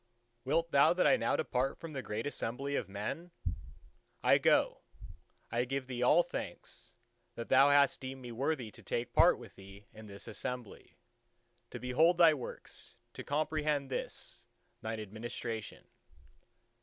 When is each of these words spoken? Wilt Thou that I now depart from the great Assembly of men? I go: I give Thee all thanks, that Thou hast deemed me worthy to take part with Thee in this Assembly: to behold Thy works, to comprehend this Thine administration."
Wilt 0.45 0.71
Thou 0.71 0.93
that 0.93 1.05
I 1.05 1.15
now 1.15 1.35
depart 1.35 1.77
from 1.77 1.93
the 1.93 2.01
great 2.01 2.25
Assembly 2.25 2.75
of 2.75 2.89
men? 2.89 3.29
I 4.23 4.39
go: 4.39 4.81
I 5.51 5.63
give 5.63 5.85
Thee 5.85 6.01
all 6.01 6.23
thanks, 6.23 6.91
that 7.35 7.49
Thou 7.49 7.69
hast 7.69 8.01
deemed 8.01 8.19
me 8.23 8.31
worthy 8.31 8.71
to 8.71 8.81
take 8.81 9.13
part 9.13 9.37
with 9.37 9.53
Thee 9.57 9.85
in 9.93 10.07
this 10.07 10.27
Assembly: 10.27 10.97
to 11.69 11.77
behold 11.79 12.17
Thy 12.17 12.33
works, 12.33 12.97
to 13.13 13.23
comprehend 13.23 13.91
this 13.91 14.43
Thine 14.81 14.99
administration." 14.99 15.85